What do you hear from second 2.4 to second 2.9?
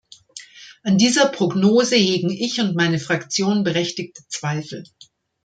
und